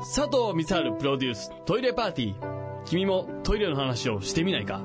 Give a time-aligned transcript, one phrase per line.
[0.00, 4.80] 佐藤光晴プロデューストイレパーティー君もトイレの話をしてみないか？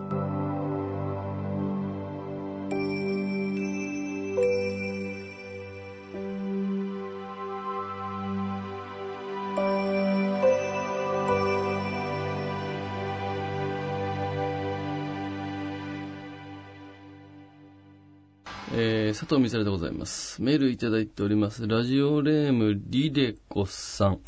[18.75, 20.41] えー、佐藤みさるでございます。
[20.41, 21.67] メールいただいております。
[21.67, 24.19] ラジオネームリレコさん。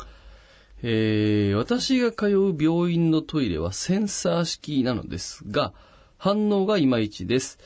[0.82, 5.72] えー、私が通う病院のトイレはセンサー式なのですが、
[6.18, 7.58] 反応がいまいちです。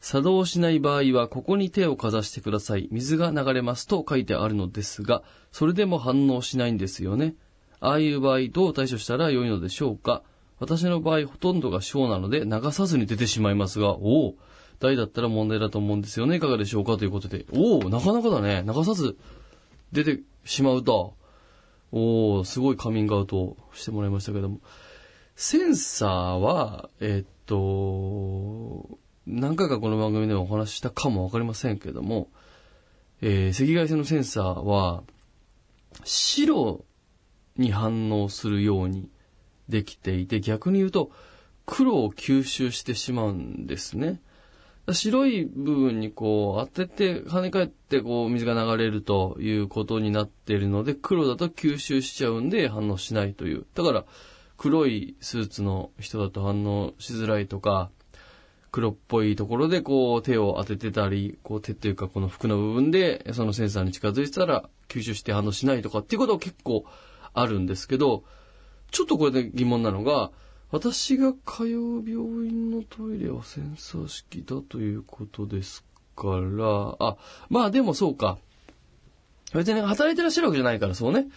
[0.00, 2.88] 作動しない場合は、ここに手をかざしてください。
[2.90, 7.36] 水が流れますと書いてあるのですが、それでも反応しないんですよね。
[7.80, 10.22] ああいう場合、どう対処したら良いのでしょうか
[10.58, 14.34] 私の場合、ほとんどが小なので、流さずに出てしまいますが、おお、
[14.78, 16.36] 大だったら問題だと思うんですよね。
[16.36, 18.64] いかがでしょうかということで、おお、なかなかだね。
[18.66, 19.16] 流さず
[19.92, 21.14] 出てしまうと。
[21.96, 24.58] おおすごいカミングアウトしてもらいましたけども。
[25.36, 32.28] センサーは、えっと、何回かこの番組でもお話ししたかもわかりませんけども、
[33.20, 35.04] えー赤外線のセンサーは、
[36.02, 36.84] 白
[37.56, 39.08] に反応するように
[39.68, 41.12] できていて、逆に言うと、
[41.64, 44.20] 黒を吸収してしまうんですね。
[44.92, 53.64] 白い部分にこう当てて跳ね返ってこう水が流れるということになっているので黒だと吸収しちゃうんで反応しないという。
[53.74, 54.04] だから
[54.56, 57.90] 黒いスーツの人だと反応しづらいとか
[58.74, 66.84] 黒っぽいところでこう手を当ててたり、こう手というかこの服の部分でそのセンサーに近づいてたら吸収して反応しないとかっていうことは結構
[67.34, 68.24] あるんですけど、
[68.90, 70.32] ちょっとこれで疑問なのが、
[70.74, 75.84] 私が通う病院のトイレはセンサー式だということです
[76.16, 77.16] から、あ、
[77.48, 78.38] まあでもそうか。
[79.54, 81.28] 別に働いてらっしゃるわけじゃないからそうね。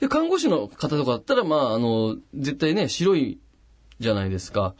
[0.00, 3.38] で、看護師の方とかだったら、まああの、絶対ね、白い
[3.98, 4.74] じゃないですか。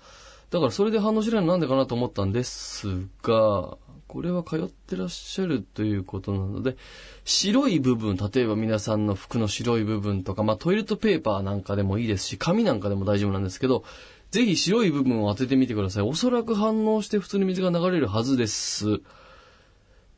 [0.49, 2.87] だからそれで反応しないのなんでかなと思ったんです
[3.23, 3.77] が、
[4.17, 6.79] これは通ってらっしゃるということなので、
[7.27, 13.85] 白い部分、例えば皆さんの服の白い部分とか、まあトイレットペーパーなんかでもいいですし、紙なんかでも大丈夫なんですけど、
[14.31, 16.03] ぜひ白い部分を当ててみてください。
[16.03, 19.03] おそらく反応して普通に水が流れるはずです。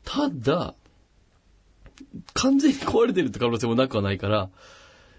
[0.05, 0.75] ただ、
[2.35, 4.49] 完全に壊れてるって可能性もなくはないから、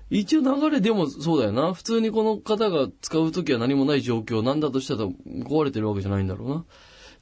[0.08, 1.74] 一応流れでもそうだよな。
[1.74, 6.64] 普通にこの方が使うときは何もない状況なんだとしたら壊れてるわけじゃないんだろうな。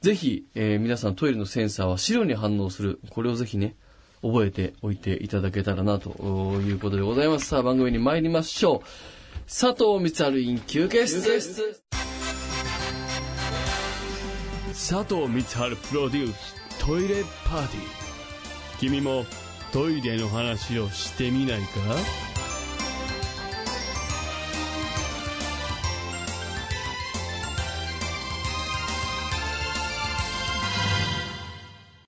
[0.01, 2.99] ぜひ、えー皆さんトイレのセンサーは白に反応する。
[3.09, 3.75] これをぜひね、
[4.21, 6.09] 覚えておいていただけたらなと
[6.61, 7.47] いうことでございます。
[7.47, 8.79] さあ番組に参りましょう。
[9.45, 11.81] 佐藤光晴イン休憩室。
[14.71, 17.83] 佐藤光晴プロデューストイレパーティー
[18.79, 19.25] 君も
[19.73, 22.28] トイレの話をしてみないか？